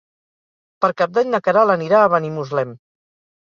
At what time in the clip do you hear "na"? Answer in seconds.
1.33-1.41